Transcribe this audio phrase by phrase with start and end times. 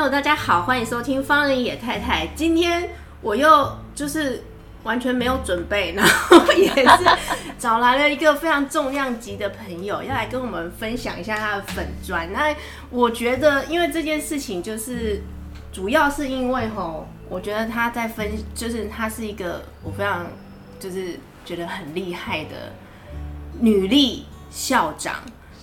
[0.00, 2.26] 朋友，大家好，欢迎收听方林野太太。
[2.34, 2.88] 今天
[3.20, 4.42] 我又就是
[4.82, 7.04] 完全没有准备，然后也是
[7.58, 12.32] 找来了一个非常重量级的朋友，要来跟我们分享一下他的粉砖。
[12.32, 12.56] 那
[12.88, 15.20] 我觉得，因为这件事情，就是
[15.70, 20.26] 主要是因为吼，我觉得他在分，就是他是一个我非常
[20.78, 22.72] 就是觉得很厉害的
[23.58, 25.16] 女力校长。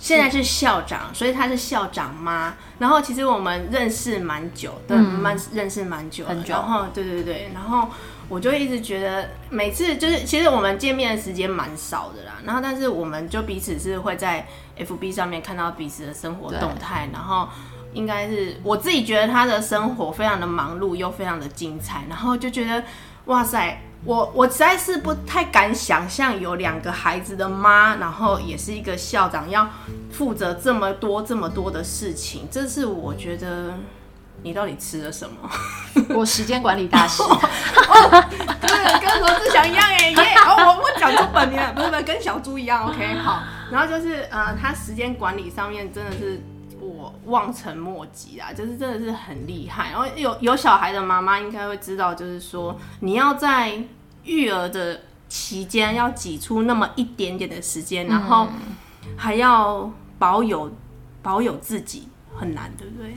[0.08, 2.54] 现在是校长，所以她是校长妈。
[2.80, 6.54] 然后其实我们认识蛮久的，蛮、嗯、认识蛮久，很久。
[6.54, 7.90] 然后对对对，然后
[8.30, 12.36] 我就一直觉得，每次就是其实我们见面的时间蛮少的啦。
[12.46, 17.10] 然后但是我们就彼此是会在 FB 上面看到彼此的生活动态。
[17.12, 17.50] 然后
[17.92, 22.06] 应该是我自己觉得他的生活非常的忙碌又非常的精彩。
[22.08, 22.82] 然后就觉得
[23.26, 23.82] 哇塞。
[24.08, 29.68] 我我实在是不太敢想象有两个孩子的妈，然后也是一个校长，要
[30.10, 32.48] 负责这么多这么多的事情。
[32.50, 33.74] 这是我觉得
[34.44, 35.50] 你到底吃了什么？
[36.16, 37.22] 我时间管理大师，
[38.62, 40.36] 对，跟罗志祥一样哎耶！
[40.48, 42.88] 哦，我我讲出本名了，不是不是，跟小猪一样。
[42.88, 43.44] OK， 好。
[43.70, 46.42] 然后就是呃，他时间管理上面真的是。
[46.80, 49.90] 我望尘莫及啊，就是真的是很厉害。
[49.92, 53.78] 然后有有小孩的妈妈应该会知道，就是说你要在
[54.28, 58.48] 育儿的期间要挤出那么一点点的时间，然后
[59.16, 60.72] 还要保有
[61.24, 63.14] 保有自己，很难，对不对？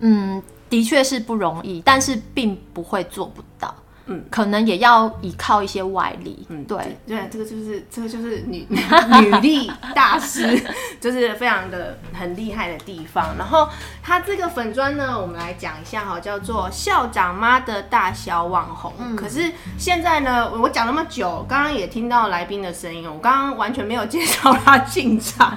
[0.00, 3.74] 嗯，的确是不容易，但是并不会做不到。
[4.08, 6.46] 嗯，可能也要依靠一些外力。
[6.48, 8.66] 嗯，对对，这个就是这个就是女
[9.20, 10.60] 女力大师，
[11.00, 13.36] 就是非常的很厉害的地方。
[13.38, 13.68] 然后
[14.02, 18.92] 它这个粉砖呢，我们来讲一下哈，叫做校长妈的大小网红。
[18.98, 25.56] 嗯，可是现在呢，我讲那么久，刚刚也听到来宾的声音，我刚刚完全没有介绍他进场，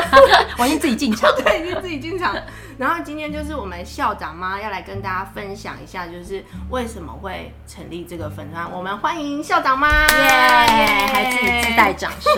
[0.58, 2.34] 我已经自己进场， 对，已经自己进场。
[2.78, 8.70] 然后今天就是我们校长妈要来跟大家分享一下，就是为什么会成立这个粉专。
[8.70, 12.32] 我们欢迎校长妈，还自己自带掌声。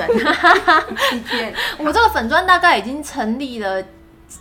[1.78, 3.82] 我这个粉专大概已经成立了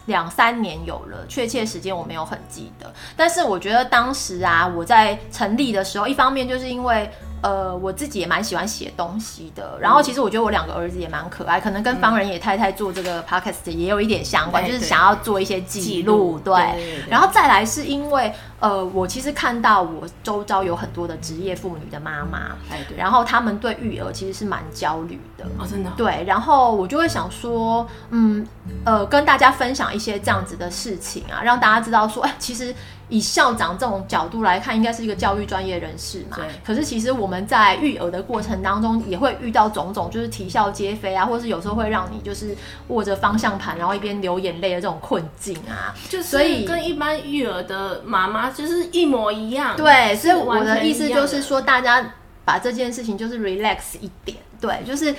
[0.06, 2.94] 两三年有了，确切时间我没有很记得。
[3.16, 7.12] 但是我觉得当时啊，我在成立的时候，一方面就是因为。
[7.42, 17.04] 呃，我自己也蛮喜欢写东西的，然后其实我觉得我两个儿子也蛮可爱，可能跟方人野太太做这个 podcast 也有一点相关，就是想要做一些记录，对，对。
[17.10, 22.56] 然后再来是因为，呃，我其实看到我周遭有很多的职业妇女的妈妈，
[22.98, 28.46] 然后他们对育儿其实是蛮焦虑的，哦，真的，对，然后我就会想说，嗯，
[28.84, 32.74] 呃，跟大家分享一些这样子的事情啊，让大家知道说，哎，其实。
[33.10, 36.36] 以校长这种角度来看，应该是一个教育专业人士嘛。
[36.38, 36.46] 对。
[36.66, 42.56] 可是其实我们在育儿的过程当中，也会遇到种种，就是啼笑皆非啊，或是有时候会让你就是
[42.88, 45.96] 握着方向盘，然后一边流眼泪的这种困境啊。
[46.10, 49.76] 就所以跟一般育儿的妈妈就是一模一样。
[49.76, 52.14] 对，所以我的意思就是说，大家
[52.44, 55.16] 把这件事情就是 relax 一点，对，就是。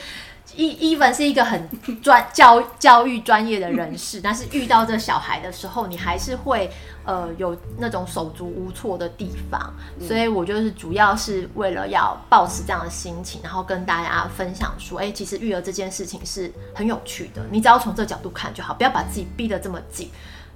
[0.58, 1.68] E even 是一个很
[2.02, 6.68] 专教教育专业的人士， 但是遇到这小孩的时候，你还是会
[7.04, 20.10] 呃有那种手足无措的地方，所以我就是主要是为了要保持这样的心情，然后跟大家分享说，哎、欸，其实育儿这件事情是很有趣的，你只要从这个角度看就好，不要把自己逼得这么紧，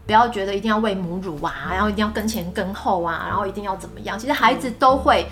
[0.04, 5.28] 不要觉得一定要喂母乳啊，然后一定要跟前跟后啊，然后一定要怎么样，其实孩子都会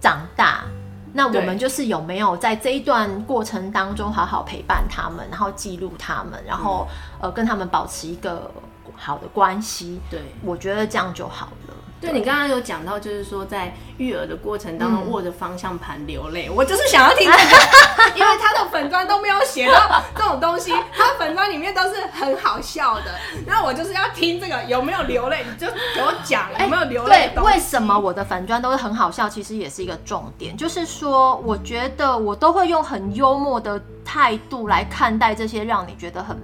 [0.00, 0.64] 长大。
[1.12, 6.86] 那我们就是有没有在这一段过程当中好好陪伴他们，然后记录他们，然后
[7.20, 8.50] 呃跟他们保持一个
[8.96, 10.00] 好的关系。
[10.10, 11.52] 对，我觉得这样就好了。
[12.00, 23.14] 对，你刚刚有讲到，就是说在育儿的过程当中握着方向盘流泪，我就是想要听这个， 因为他的粉砖都没有写到这种东西，他粉砖里面都是很好笑的。
[23.46, 27.30] 那我就是要听这个有没有流泪，你就给我讲有没有流泪。
[27.34, 29.28] 对，为什么我的粉砖都是很好笑？
[29.28, 36.36] 其实也是一个重点，就是说我觉得我都会用很幽默的态度来看待这些让你觉得很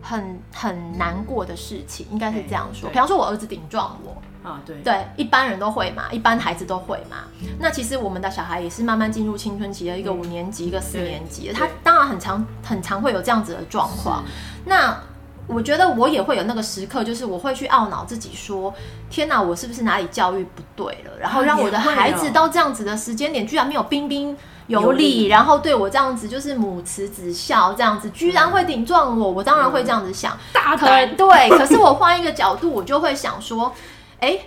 [0.00, 2.88] 很很难过的事情，应该是这样说。
[2.88, 4.16] 比方说，我儿子顶撞我。
[4.42, 7.18] 啊，对对，一般人都会嘛，一般孩子都会嘛。
[7.60, 14.24] 那其实我们的小孩也是慢慢进入青春期的一个五年级，一个四年级的，他当然很常很常会有这样子的状况。
[14.64, 15.00] 那
[15.46, 18.72] 我觉得我也会有那个时刻，就是我会去懊恼自己说，
[19.10, 21.18] 天哪，我是不是哪里教育不对了？
[21.20, 24.36] 然后让我的孩子到这样子的时间点，居然没有彬彬
[24.68, 30.38] 有礼，然后对我这样子就是母慈子孝这样子，居然会顶撞我，我当然会这样子想。
[30.52, 31.16] 大胆。
[31.16, 33.74] 对，可是我换一个角度，我就会想说，
[34.22, 34.38] 哎，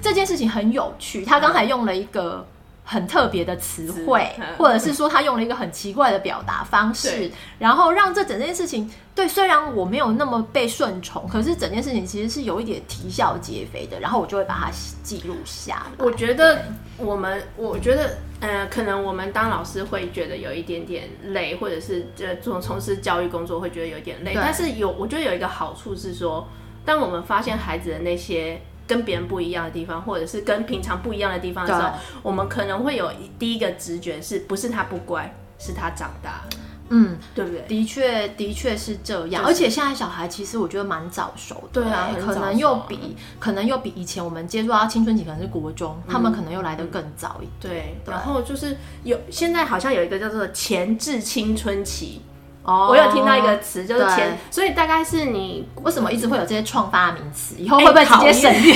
[0.00, 1.24] 这件事情很有趣。
[1.24, 2.46] 他刚才用了一个。
[2.88, 7.28] 很特别的词汇，或者是说他用了一个很奇怪的表达方式，
[7.58, 14.70] 然后让这整件事情，对，虽然我没有那么被顺从，可是整件事情其实是有一点啼笑皆非的，然后我就会把它
[15.02, 16.04] 记录下来。
[16.04, 16.62] 我觉得
[16.96, 26.46] 我们，我觉得，呃，可能我们当老师会觉得有一点点累，或者是呃从从事教育工作会觉得有点累，但是有，我觉得有一个好处是说，
[26.84, 28.60] 当我们发现孩子的那些。
[28.86, 31.90] 跟别人不一样的地方，或者是跟平常不一样的地方的时候，
[32.22, 36.48] 我们可能会有第一个直觉是不是他不乖，是他长大了，
[36.90, 37.62] 嗯，对不对？
[37.62, 39.42] 的确，的确是这样。
[39.42, 47.74] 就是、而且现在小孩其实我觉得蛮早熟的，对啊，可能又比可能又比以前我们接触到青春期可能是国中，嗯、他们可能又来得更早一点。
[47.74, 52.22] 对，对，然后就是有现在好像有一个叫做前置青春期。
[52.66, 57.54] 哦，我有听到一个词，就是前，所以大概是你为什么一直会有这些创发名词？
[57.58, 58.74] 以后会不会直接省略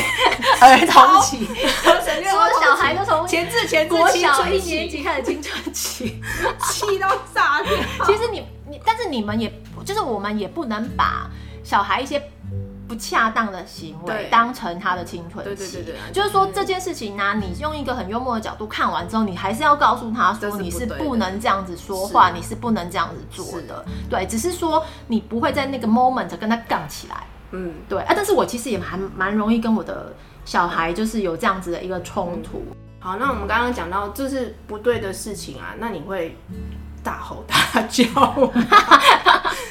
[0.61, 1.45] 儿童期？
[1.45, 6.23] 省 略说小孩都从前置前置青春期一年级开始青春期，
[6.63, 7.73] 气到炸掉。
[8.07, 9.53] 其实你你，但是你们也
[9.85, 11.29] 就是我们也不能把
[11.65, 12.23] 小孩一些。
[12.91, 27.23] 不恰当的行为当成他的青春期，对对对对，就是说这件事情呢、啊，你用一个很幽默的角度看完之后，你还是要告诉他说，你是不能这样子说话，你是不能这样子做的，对，只是说你不会在那个 moment 跟他杠起来，
[27.53, 30.13] 嗯，对啊，但是我其实也还蛮容易跟我的
[30.45, 32.65] 小孩就是有这样子的一个冲突。
[32.99, 36.37] 好，那我们刚刚讲到这是不对的事情啊，那你会
[37.05, 38.51] 大吼大叫吗？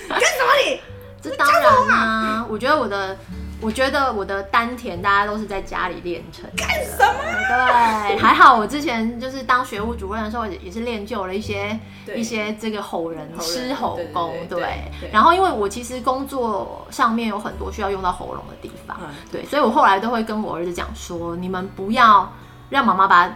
[0.08, 0.80] 干什么你？
[1.22, 3.18] 这当然啦、啊，我觉得我的，
[3.60, 6.66] 我觉得我的丹田，大家都是在家里练成的。
[6.66, 7.14] 干什么？
[7.48, 11.78] 对，还好我之前就是当学务主任的时候，也是练就了一些
[12.16, 14.34] 一些这个吼人狮吼功。
[14.50, 22.32] 对，然后因为我其实工作上面有很多需要用到喉咙的地方，嗯、对，所以我后来都会跟我儿子讲说，你们不要
[22.70, 23.30] 让妈妈把。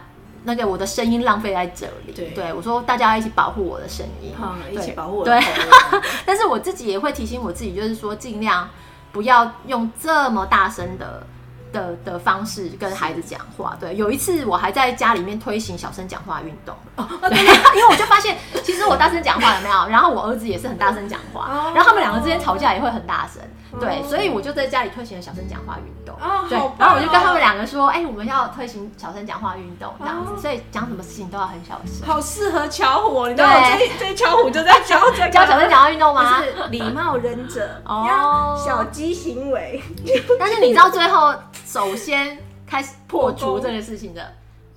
[0.45, 5.25] 那个我的声音浪费在这里，对，对我说大家要一起保护我的声音，好，一起保护我。
[5.25, 5.42] 对，
[6.25, 8.69] 但是我自己也会提醒我自己，就是说尽量
[9.12, 11.25] 不要用这么大声的
[11.72, 13.78] 的的方式跟孩子讲话。
[13.80, 23.42] 对，有一次我还在家里面推行小声讲话运动，哦， 对，因为我就发现其实我大声讲话有没有，然后我儿子也是很大声讲话，然后他们两个之间吵架也会很大声。
[23.80, 26.15] 对，所以我就在家里推行了小声讲话运动。
[26.21, 33.54] 哦，对，然后我就跟他们两个说：“哎，我们要推行小声讲话运动，这样子，所以讲什么事情都要很小声。”好适合巧虎，你知道吗？
[33.75, 35.00] 对，这巧虎就在教
[35.31, 36.39] 教小声讲话运动吗？
[36.44, 39.81] 是礼貌忍者哦，小鸡行为。
[40.39, 41.33] 但是你知道最后
[41.65, 42.38] 首先
[42.68, 44.21] 开始破除这个事情的，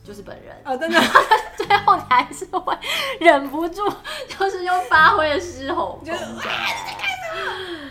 [0.06, 0.54] 就是本人。
[0.64, 1.00] 哦，真的，
[1.56, 2.78] 最后你还是会
[3.18, 3.92] 忍不住，
[4.28, 6.14] 就是又发挥了狮吼功。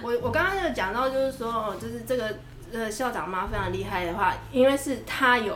[0.01, 2.37] 我我刚刚就讲到，就是说，就是这个
[2.71, 5.55] 呃校长妈非常厉害的话，因为是他有，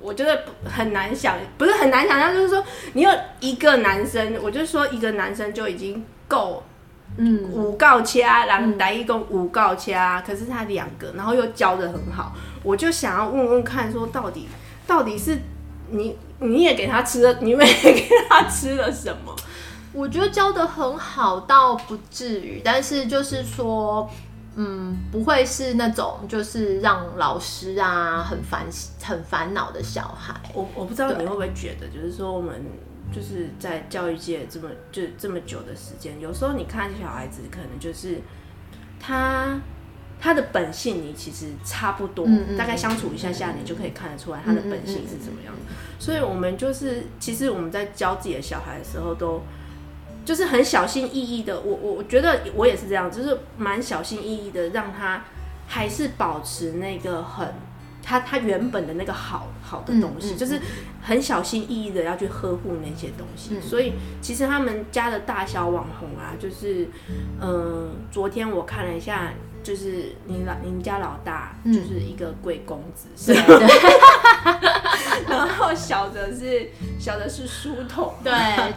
[0.00, 2.64] 我觉得很难想，不是很难想象，就是说
[2.94, 3.10] 你有
[3.40, 6.62] 一个男生，我就说一个男生就已经够，
[7.18, 12.32] 嗯，五告掐，然后来一共五告掐，可是他两个，然后又教的很好，
[12.62, 14.48] 我就想要问问看，说到底
[14.86, 15.38] 到底是
[15.92, 19.34] 你你也给他吃了，你也给他吃了什么？
[19.92, 24.08] 我觉得教的很好，倒不至于，但是就是说，
[24.56, 28.66] 嗯，不会是那种就是让老师啊很烦
[29.02, 30.34] 很烦恼的小孩。
[30.54, 32.64] 我我不知道你会不会觉得，就是说我们
[33.14, 38.22] 就是在教育界这么就这么久的时间，有时候你看小孩子，可能就是
[38.98, 39.60] 他
[40.22, 45.52] 他的本性，你其实差不多，嗯嗯大概相处一下下，你就可以看得出来他的本性是怎么样
[45.98, 49.42] 所以，我们就是其实我们在教自己的小孩的时候都。
[50.24, 55.24] 就是很小心翼翼的，我我我觉得我也是这样，就是蛮小心翼翼的，让他
[55.66, 57.52] 还是保持那个很
[58.04, 60.60] 他他原本的那个好好的东西，嗯嗯、就是
[61.02, 63.56] 很小心翼翼的要去呵护那些东西。
[63.56, 66.86] 嗯、所以其实他们家的大小网红啊，就是
[67.40, 69.32] 嗯、呃，昨天我看了一下。
[69.62, 73.58] 就是你老您家老大就是一个贵公子， 是吧？
[75.28, 78.32] 然后小的是小的是书童，对，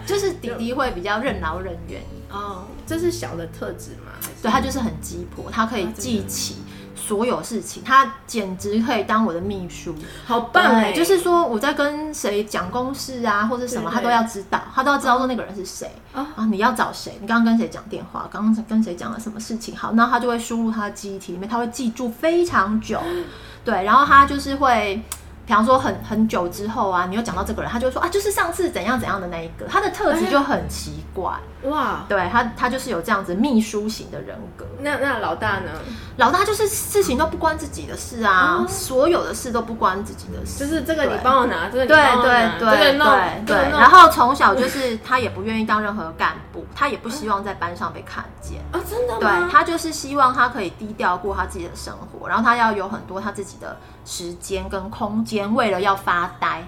[0.06, 4.12] 就是 弟弟会比较任劳任怨哦，这是小的特质嘛？
[4.42, 6.58] 对，他就是很鸡婆，他可以记起
[7.05, 9.93] 所有事情，他简直可以当我的秘书，
[10.25, 10.91] 好棒哎！
[10.91, 17.17] 就是说我在跟谁讲公事啊，或者什么，他都要知道，他都要知道说那个人是谁啊，你要找谁？
[17.21, 18.27] 你刚刚跟谁讲电话？
[18.31, 19.77] 刚刚跟谁讲了什么事情？
[19.77, 23.00] 好，那他就会输入他的记忆体里面，他会记住非常久，
[23.63, 25.01] 对，然后他就是会。
[25.45, 31.33] 比方说很很久之后啊，你又讲到这个人，他就会说啊，就是上次怎样怎样的那一个，他的特质就很奇怪。
[31.63, 34.65] 哇，对他他就是有这样子秘书型的人格。
[34.79, 35.71] 那那老大呢？
[36.17, 40.59] 老大就是事情都不关自己的事啊，哦、所有的事都不关自己的事。
[40.59, 43.55] 就是这个你帮我拿，这个对对对对对。
[43.71, 48.79] 然后从小就是他也不愿意当任何干部，他也不希望在班上被看见啊、哦。
[48.89, 49.19] 真的吗？
[49.19, 53.75] 对，他就是希望他可以低调过他自己的生活，然后他要有很多他自己的
[54.05, 56.63] 时间跟空间，为了要发呆，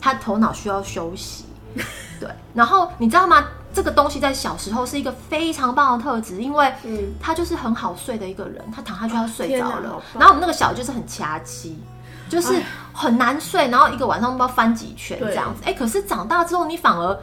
[0.00, 1.46] 他头脑需要休息。
[2.20, 3.44] 对，然后你知道吗？
[3.74, 6.72] 这个东西在小时候是一个非常棒的特质，因为
[7.20, 10.02] 他就是很好睡的一个人，他躺下去要睡着了。
[10.14, 11.78] 然后我们那个小就是很掐机，
[12.26, 12.62] 就是
[12.94, 15.60] 很难睡，然后一个晚上不知道翻几圈这样子。
[15.66, 17.20] 哎，可是长大之后你反而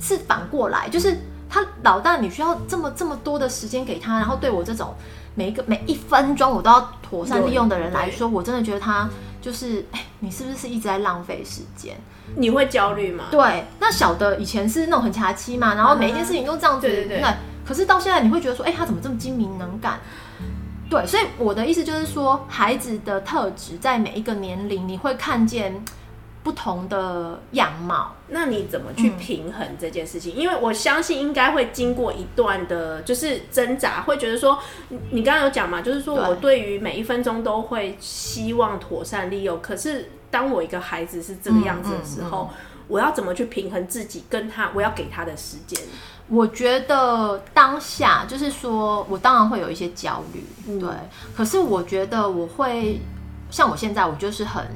[0.00, 1.16] 是反过来，就是
[1.48, 4.92] 他老大，你需要这么这么多的时间给他，然后对我这种
[5.34, 9.08] 每一个每一分钟我都要妥善利用的人来说，我真的觉得他。
[9.40, 11.96] 就是，哎，你是不是一直在浪费时间？
[12.36, 13.24] 你会焦虑吗？
[13.28, 16.86] 对，那小的以前是那种很卡期嘛，然后每一件事情都这样子。
[16.86, 17.20] 对对对。
[17.20, 17.36] 那
[17.66, 19.98] 可是到现在，你会觉得说，哎，他怎么这么精明能干？
[20.88, 25.74] 对，所以我的意思就是说，孩子的特质在每一个年龄，你会看见。
[26.42, 30.34] 不同的样貌，那你怎么去平衡这件事情？
[30.34, 34.58] 嗯、因为我相信应该会经过一段的，就是挣扎，会觉得说，
[35.10, 39.62] 你刚刚有讲嘛，就是说我对于每一分钟都会希望妥善利用。
[39.62, 45.78] 可是当我一个孩子是这个样子的时候，嗯嗯嗯、我要怎么去平衡自己跟他，我要给他的时间？
[46.26, 50.88] 我觉得当下就是说我当然会有一些焦虑，嗯、对。
[51.36, 53.00] 可是我觉得我会
[53.48, 54.66] 像我现在，我就是很。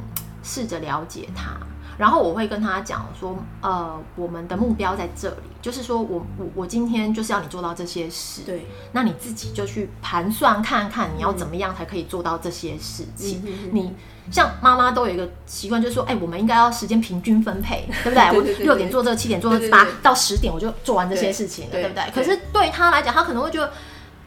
[0.46, 1.56] 试着了解他，
[1.98, 13.42] 然后我会跟他讲说，呃，我们的目标在这里，就是说我我我今天就是要你做到这些事，对，那你自己就去盘算看看你要怎么样才可以做到这些事情。
[13.44, 13.92] 嗯、你
[14.30, 18.38] 像妈妈都有一个习惯，就是说，哎、欸，我们应该要时间平均分配， 对不对？
[18.38, 22.10] 我六点做这个，七点做这个，八到十点我就做完这些事情了，对，对不对？
[22.14, 23.66] 可是对他来讲，他可能会觉得，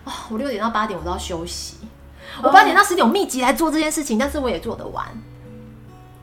[0.06, 1.76] 哦，我六点到八点我都要休息，
[2.42, 5.06] 我八点到十点我密集来做这件事情，但是我也做得完。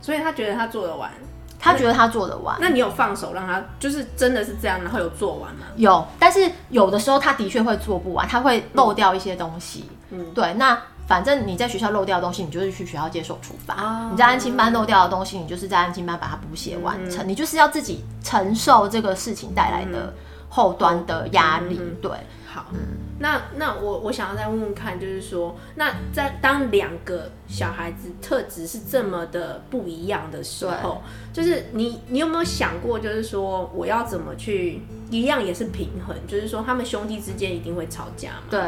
[0.07, 1.11] 所以他觉得他做得完，
[1.59, 2.57] 他觉得他做得完。
[2.61, 5.67] 那你有放手让他，就是真的是这样，然后有做完吗？
[5.75, 9.91] 有，但是有的时候他的确会做不完，他会漏掉一些东西。
[10.11, 10.55] 嗯，对。
[10.55, 13.75] 那反正你在学校漏掉的东西，你就是去学校接受处罚。
[13.75, 17.27] 哦，你在安亲班漏掉的东西，你就是在安亲班把它补写完成。
[17.27, 20.15] 嗯，你就是要自己承受这个事情带来的
[20.49, 21.81] 后端的压力。
[21.83, 22.13] 嗯，对。
[22.57, 22.73] 好，
[23.19, 31.03] 那那我我想要再问问看，就是说，那在当两个小孩子特质是这么的不一样的时候，
[31.35, 38.59] 就是你你有没有想过，就是说我要怎么去一样也是平衡，就是说他们兄弟之间一定会吵架嘛，对，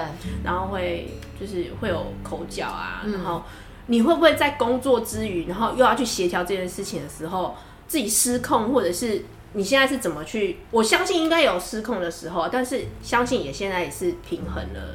[0.44, 1.08] 然后会
[1.40, 3.42] 就是会有口角啊，然后
[3.86, 7.54] 你会不会在工作之余，然后又要去协调这件事情的时候，
[7.86, 9.24] 自己失控，或者是？
[9.58, 10.60] 你现在是怎么去？
[10.70, 14.94] 我相信应该有失控的时候，但是相信也现在也是平衡了，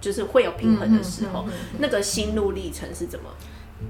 [0.00, 1.44] 就是会有平衡的时候。
[1.46, 3.26] 嗯嗯嗯嗯、那个心路历程是怎么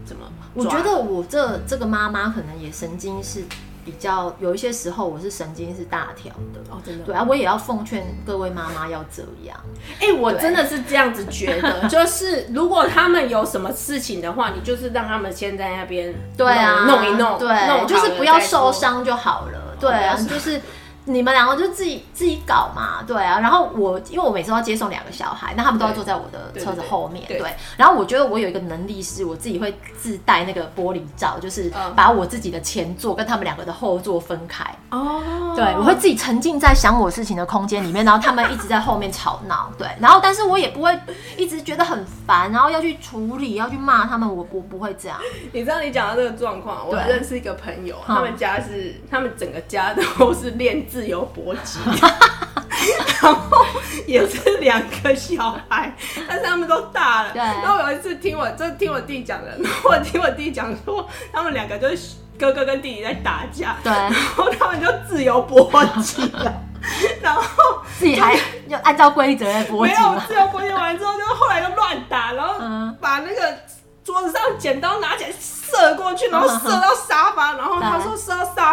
[0.05, 0.27] 怎么？
[0.55, 3.45] 我觉得我这这个妈妈可能也神经是。
[3.85, 9.59] 比较有一些时候，我是神经是大条的哦，真的对啊，我也要奉劝各位妈妈要这样。
[9.99, 19.68] 哎、欸，我真的是这样子觉得， 就是如果他们有什么事情的话，你就是让他们先在那边对啊弄一弄，对，弄就是不要受伤就好了。
[19.81, 20.61] 对啊，就是。
[21.09, 23.41] 你们两个就自己自己搞嘛，对啊。
[23.41, 27.43] 然后我因为我每次都要接送两个小孩，那他们都要坐在我的车子后面，对。
[27.79, 34.63] 然后我觉得我有一个能力是，我自己会自带那个玻璃罩，就是把我自己的前座跟他们两个的后座分开。
[34.91, 35.55] 哦。
[35.57, 39.89] 对，我会自己沉浸在想我事情的空间里面，然后他们一直在后面吵闹，对。
[39.99, 40.97] 然后但是我也不会
[41.39, 45.19] 一直觉得很烦，然后要去处理，要去骂他们，我我不会这样。
[45.53, 50.98] 你知道你讲到这个状况，我认识一个朋友，他们家是他们整个家都是练字。
[50.99, 51.79] 自由搏击，
[53.23, 53.65] 然后
[54.05, 55.95] 也是两个小孩，
[56.29, 57.31] 但是他们都大了。
[57.33, 57.41] 对。
[57.41, 63.77] 然后有一次听我，就听我弟讲的，然后我听我弟讲说，他们两个就是哥哥跟弟弟在打架。
[63.85, 63.93] 对。
[63.93, 65.71] 然后他们就自由搏
[66.03, 66.53] 击了，
[67.23, 67.45] 然后
[67.97, 68.37] 自己还
[68.67, 69.95] 要按照规则来搏击。
[69.95, 72.55] 没有自由搏击完之后，就后来就乱打，然后
[73.01, 73.57] 把那个
[74.03, 75.31] 桌子上剪刀拿起来。
[75.71, 77.18] 射过去，然后射到沙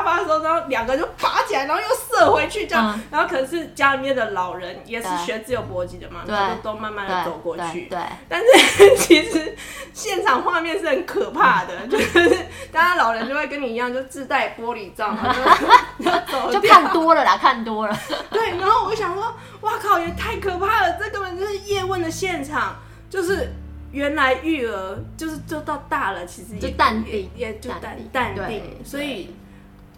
[0.05, 9.57] 发的时候，然后两个就拔起来，然后又射回去，这样，然后可是家里面的老人也是学自由搏击的嘛，然后都慢慢的走过去，对，但是其实
[9.93, 12.29] 现场画面是很可怕的， 就是
[12.71, 15.13] 大家老人就会跟你一样，就自带玻璃罩，
[15.99, 17.97] 就，就看多了啦，看多了。
[18.29, 22.75] 对，然后我想说，哇靠，也太可怕了，这根本就是叶问的现场，
[23.09, 23.51] 就是
[23.91, 29.33] 原来育儿就是就到大了，其实也就淡定，也就淡淡定，所以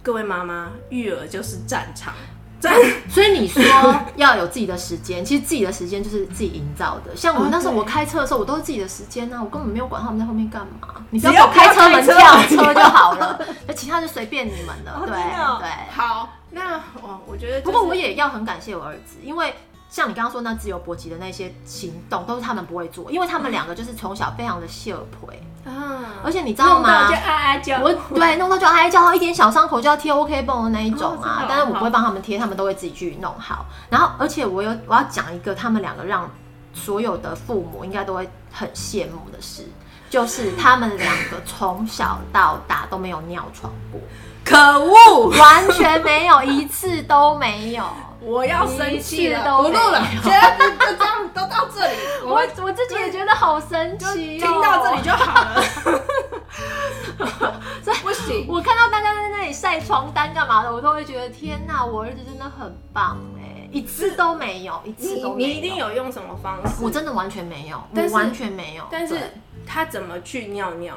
[0.07, 2.13] 各位妈妈，育儿就是战场。
[3.11, 3.61] 所以你说
[4.15, 7.13] 要有自己的时间， 其实自己的时间就是自己营造的。
[7.13, 11.05] 像我那时候我开车的时候，我都是自己的时间呢、啊，我根本没有管他们在后面干嘛。
[11.09, 13.37] 你只要我开车门跳车就好了，
[13.67, 15.03] 那其他就随便你们了。
[15.05, 15.09] 对
[15.59, 19.53] 对，好，那我我觉得，不过我也要很感谢我儿子，因为。
[19.89, 25.37] 像你刚刚说那自由搏击的那些行动，都是他们不会做，因为他们两个就是从小非常的秀皮
[25.69, 27.07] 啊，而且你知道吗？
[27.09, 33.65] 就哀哀叫，我对弄到就哀哀叫，一点小伤口就要贴 OK 绷的那一种啊，哦、但是我不会帮他们贴，他们都会自己去弄好。
[33.89, 36.29] 然后，而且我有我要讲一个他们两个让
[36.73, 39.67] 所有的父母应该都会很羡慕的事，
[40.09, 43.99] 就是他们两个从小到大都没有尿床过，
[44.43, 47.83] 可恶，完全没有一次都没有。
[48.21, 51.95] 我要生气了，不录了，觉得就这样都到这里。
[52.25, 55.63] 我我自己也觉得好神奇，听到这里就好了。
[58.03, 65.47] 不行，我看到大家在那里晒床单干嘛的，我都会觉得天哪，我儿子真的很棒哎，一次都没有，一次都没有。
[65.47, 66.83] 你一定有用什么方式？
[66.83, 68.83] 我真的完全没有，我完全没有。
[68.89, 69.33] 但是
[69.65, 70.95] 他怎么去尿尿？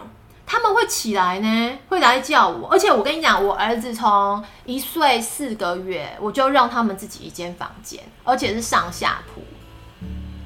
[0.53, 9.41] 他们会起来呢，会来叫我，而且我跟你讲，我儿子从一岁四个月，我就让他们自己一间房间，而且是上下铺。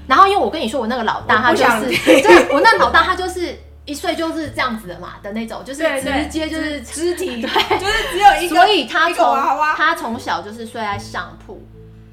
[0.06, 9.34] 然后因为我跟你说，我那个老大他就是， 对，我那老大他就是一岁就是这样子的嘛的那种，就是直接就是肢体，对，就是只有一个，所以他从
[9.75, 11.66] 他从小就是睡在上铺，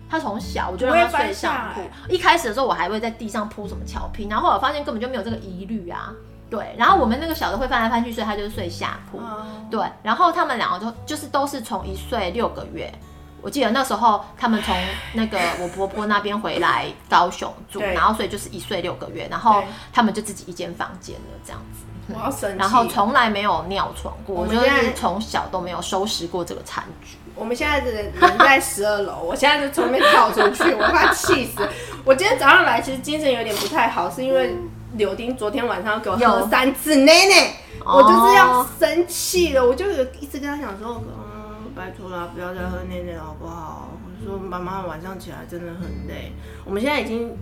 [0.10, 1.82] 他从小我就让他睡上铺。
[2.08, 6.14] 一开始的时候我还会在地上铺什么巧拼，然后后来发现根本就没有这个疑虑啊。
[6.52, 9.22] 对，然后我们那个小的会翻来翻去，所以他就是睡下铺。
[9.70, 12.94] 对，然后他们两个都就是都是从一岁六个月，
[13.42, 14.76] 我记得那时候他们从
[15.14, 21.86] 那个我婆婆那边回来高雄住，然后所以就是一岁六个月，然后他们就自己一间房间了这样子。
[22.14, 22.58] 我要生气。
[22.58, 27.18] 然后从来没有尿床过，我就是从小都没有收拾过这个餐具。
[27.34, 31.66] 我们现在的人在十二楼， 我现在就从那边跳出去，我快气死。
[32.04, 34.54] 我今天早上来其实精神有点不太好，是因为。
[34.98, 43.90] 柳丁昨天晚上给我喝三次奶奶，我就是要生气了，我就有一直跟他讲说，嗯，拜托啦，不要再喝奶奶了，好不好？
[44.04, 46.34] 我说妈妈晚上起来真的很累。
[46.66, 47.36] 我们现在已经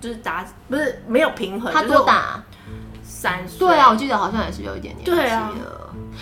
[0.00, 1.72] 就是打，不是没有平衡。
[1.72, 2.42] 他多大？
[3.02, 3.58] 三岁。
[3.58, 5.04] 对啊，我记得好像也是有一点点。
[5.04, 5.50] 对啊。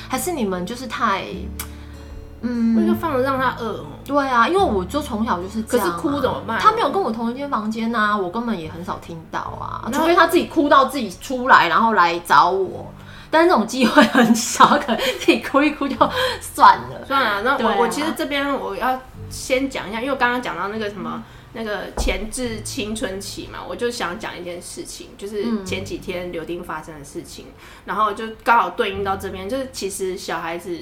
[0.08, 1.24] 还是你们就是太。
[3.00, 3.86] 放着让他饿哦。
[4.04, 5.86] 对啊，因为我就从小就是这样。
[5.86, 6.60] 可是哭怎么办？
[6.60, 9.88] 他没有跟我同一间房间呐，我根本也很少听到啊。
[9.92, 12.92] 除非他自己哭到自己出来，然后来找我。
[13.30, 15.96] 但是这种机会很少，可能自己哭一哭就
[16.40, 17.04] 算了。
[17.06, 27.46] 算了，那我我其实这边我要先讲一下，因为我刚刚讲到那个什么那个前置青春期嘛，我就想讲一件事情，就是前几天刘丁发生的事情，
[27.84, 30.76] 然后就刚好对应到这边，就是其实小孩子。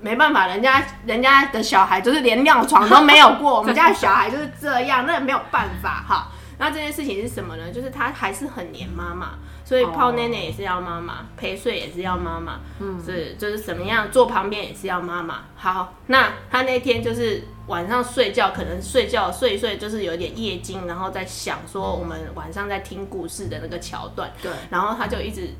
[0.00, 6.28] 没办法，人家人家的小孩就是连尿床都没有过， 我们家的小孩就是这样，那也没有办法哈。
[6.60, 7.70] 那这件事情是什么呢？
[7.72, 15.44] 就是他还是很黏妈妈，所以泡奶奶也是要妈妈，陪睡也是要妈妈，嗯，是就是怎么样坐旁边也是要妈妈。
[15.54, 25.50] 好，那他那天就是晚上睡觉，可能睡觉睡一睡就是有点夜惊，然后在想说我们晚上在听故事的那个桥段，对，然后他就一直。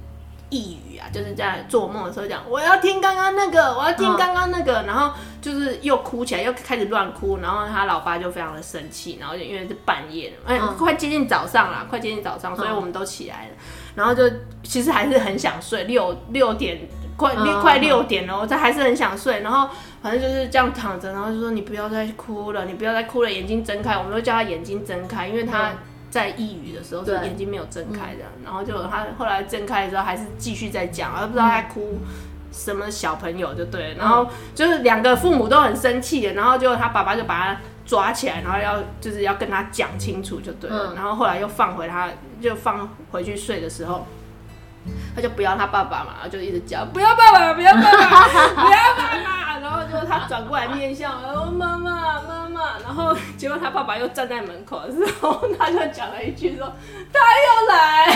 [0.51, 13.51] 呓语啊，就是在做梦的时候讲，我要听刚刚那个，我要听刚刚那个，然后就是又哭起来，又开始乱哭，然后他老爸就非常的生气，然后就因为是半夜了，哎，快接近早上了，快接近早上，所以我们都起来了，
[13.95, 14.23] 然后就
[14.63, 16.79] 其实还是很想睡，六六点
[17.17, 19.69] 快六快六点了，我这还是很想睡，然后
[20.01, 25.73] 反正就是这样躺着，然后就说你不要再哭了，你不要再哭了，眼睛睁开，我们都叫他眼睛睁开，因为他。
[26.11, 31.99] 在抑郁的时候，是眼睛没有睁开的，然后就他后来睁开的时候，还是继续在讲，而不知道在哭
[32.51, 42.09] 什么小朋友就对了，然后就是两个父母都很生气的，然后就他爸爸就把他抓起来，然后要就是要跟他讲清楚就对了，然后后来又放回他，
[42.41, 44.07] 就放回去睡的时候，
[45.15, 47.91] 他就不要他爸爸嘛，就一直叫 不要爸爸，不要爸爸，
[48.55, 49.38] 不要爸爸，然
[49.91, 52.79] 后就他转过来面向，然后妈妈妈妈。
[52.83, 56.67] 然后结果他爸爸又站在门口的时候，他就讲了一句说
[57.13, 58.07] ：“他又来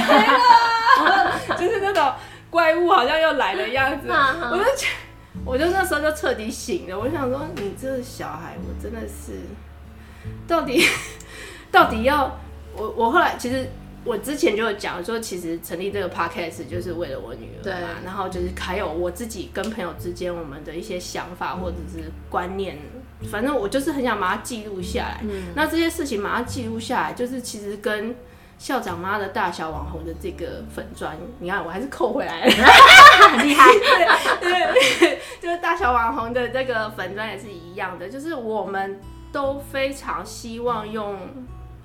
[1.04, 2.12] 了， 就是那种
[2.50, 4.86] 怪物好像又来的样子。”我就，
[5.44, 6.98] 我就那时候就彻底醒了。
[6.98, 9.40] 我想说，你这个小孩，我真的是，
[10.48, 10.84] 到底
[11.70, 12.38] 到底要
[12.76, 12.90] 我？
[12.90, 13.70] 我后来其实
[14.04, 17.72] 我之前就有讲说，其实成立这个 podcast 就是为了我女儿嘛，对
[18.04, 22.76] 然后就是还有我自己跟朋友之间我们的一些想法或者是观念，
[23.30, 25.20] 反正我就是很想把它记录下来。
[25.22, 28.14] 嗯，那这些事情把它记录下来，就是其实跟
[28.58, 32.50] 校长妈的大小网红的这个粉砖，你看我还是扣回来了，
[33.30, 33.72] 很厉害。
[34.40, 41.16] 对对对，就是大小网红的这个粉砖也是一样的，就是我们都非常希望用。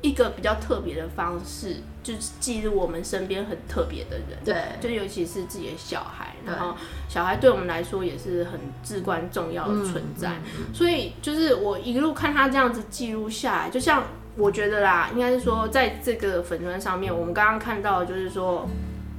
[0.01, 6.75] 一个比较特别的方式，就是记录我们身边很特别的人，对，就尤其是自己的小孩，然后
[7.09, 14.03] 小孩对我们来说也是很至关重要的存在，嗯、所以就是我一路看他这样子记录下来，就像
[14.35, 18.69] 我觉得啦，应该是说在这个粉砖上面，我们刚刚看到的就是说，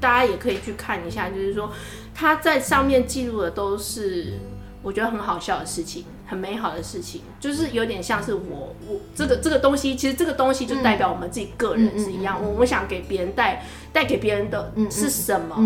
[0.01, 1.73] 大家也可以去看一下，就是说
[2.15, 4.35] 他在上面记录的都是
[4.81, 6.05] 我觉得很好笑的事情。
[6.29, 12.39] 很美好的事情，就是有点像是我我这个这个东西，其实这个东西就代表我们自己个人是一样。
[12.41, 13.65] 我我想给别人带
[13.95, 15.57] 带给别人的是什么，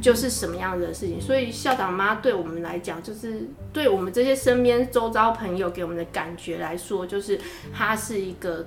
[0.00, 1.20] 就是什么样的事情。
[1.20, 7.40] 所以校长妈对我们来讲，就是对我们这些身边周遭朋友给我们的感觉来说，就是
[7.76, 8.64] 他是一个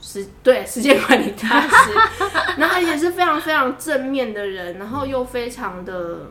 [0.00, 1.90] 时对时间管理大师，
[2.56, 6.30] 然后也是非常非常正面的人，然后又非常的，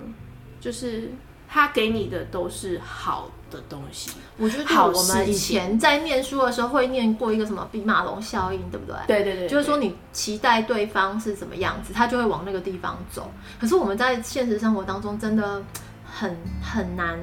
[0.61, 1.11] 就是
[1.49, 8.95] 他给你的都是好的东西，我觉得我们以前在念书的时候会念过一个什么比马龙效应，对不对？
[9.07, 13.31] 对对对，就是说你期待对方是什么样子，他就会往那个地方走。
[13.59, 15.61] 可是我们在现实生活当中真的
[16.03, 17.17] 很很难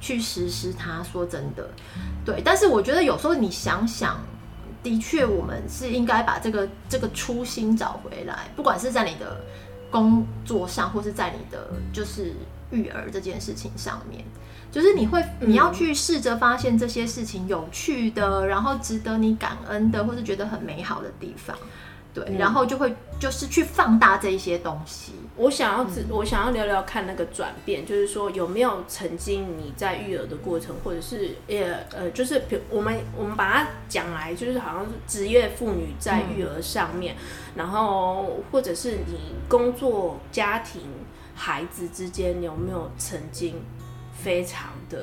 [0.00, 1.02] 去实施它。
[1.02, 1.68] 说真的，
[2.24, 2.40] 对。
[2.44, 4.18] 但是我觉得有时候你想想，
[4.82, 9.40] 的确我们是应该把这个这个初心找回来，不管是在你的
[9.90, 12.34] 工作上，或是在你的就是
[12.72, 14.24] 育儿这件事情上面。
[14.70, 21.54] 就是你会，你要去试着发现这些事情有趣的，嗯、然后值得你感恩的，或是觉得很美好的地方，
[22.14, 25.12] 对，嗯、然后就会就是去放大这一些东西。
[25.36, 40.80] 我想要，嗯、我想要聊聊看那个转变，就是说有没有曾经你在育儿的过程，或者是呃呃，就是比如我们我们把它讲来，就是好像是职业妇女在育儿上面，嗯、然后或者是你工作、家庭、
[41.34, 43.54] 孩子之间，你有没有曾经？
[44.14, 44.98] 非常的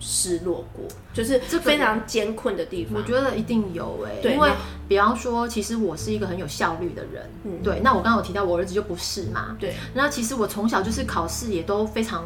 [0.00, 2.94] 失落过，就是这非常艰困的地方。
[2.96, 4.50] 我觉得一定有哎、欸，因为
[4.88, 7.78] 比方说，其实我是一个很有效率的人，嗯，对。
[7.84, 9.74] 那我刚刚有提到我儿子就不是嘛，对。
[9.92, 12.24] 那其实我从小就是考试也都非常，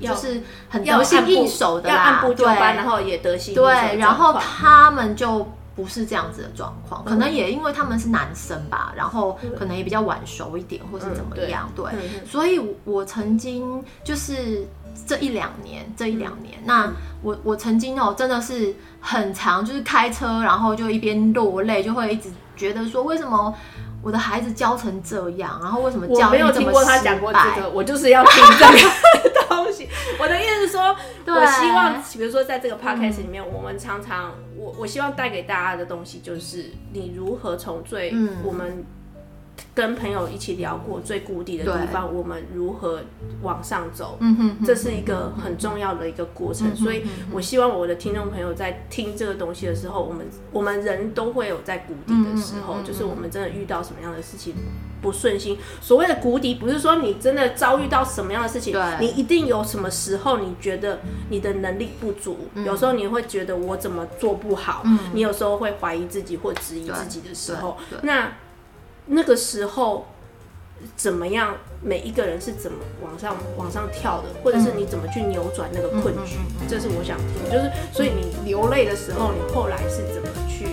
[0.00, 0.40] 就是
[0.70, 3.62] 很得心应手的啦，按部就班，然后也得心应手。
[3.62, 5.46] 对，然后他们就
[5.80, 11.86] 不是这样子的状况，可能也因为他们是男生吧，然后可能也比较晚熟一点，或是怎么样，对。
[12.28, 14.66] 所以我曾经就是。
[15.06, 23.54] 这一两年，这一两年，嗯、那我我曾经哦，真的是很长，就是开车，然后就一边落泪，就会一直觉得说，为什么
[24.02, 29.88] 我的孩子教成这样，然后为什么教我没有听过他讲过这个，我就是要听这个东西。
[30.18, 38.84] 我的意思是说，我希望，比如说在这个 podcast 里面，嗯、我们常常，我我希望带给大家的东西，就是你如何从最、嗯、我们。
[39.74, 43.02] 跟朋友一起聊过最谷底的地方，我们如何
[43.42, 44.16] 往上走？
[44.20, 46.68] 嗯哼，这是一个很重要的一个过程。
[46.68, 54.54] 嗯、哼所以，我希望我的听众朋友在听这个东西的时候，我们我们人都会有在谷底的时候，就是我们真的遇到什么样的事情
[55.00, 55.58] 不顺心。
[55.80, 68.32] 所谓的谷底，不是说你真的遭遇到什么样的事情，你一定有什么时候你觉得你的能力不足，嗯、有时候你会觉得我怎么做不好，嗯、你有时候会怀疑自己或质疑自己的时候，那。
[69.12, 70.06] 那个时候
[70.94, 71.56] 怎么样？
[71.82, 76.36] 每一个人是怎么往上往上跳的，或者是你怎么去扭转那个困局？
[76.68, 80.68] 这是我想听，就是所以你流泪的时候，你后来是怎么去？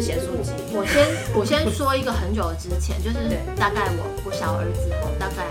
[0.00, 0.52] 嗯，是写书籍。
[0.72, 1.04] 我先
[1.36, 5.44] 我先说一个很久之前，就是大概我我小儿子后大概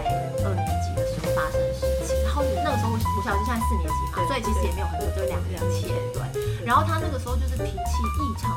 [0.43, 2.17] 二年级的时候发生的事情。
[2.25, 5.93] 然后那个时候我我小儿子现在四年级嘛，所以其实也没有很久，就两年前。
[6.11, 6.65] 对。
[6.65, 8.49] 然后他那个时候就是脾气异常。